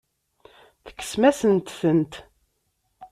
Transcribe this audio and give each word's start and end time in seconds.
Tekksem-asent-tent. 0.85 2.13